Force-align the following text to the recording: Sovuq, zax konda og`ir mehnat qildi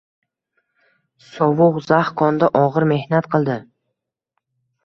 Sovuq, 1.25 1.77
zax 1.89 2.09
konda 2.23 2.51
og`ir 2.63 2.89
mehnat 2.93 3.29
qildi 3.37 3.59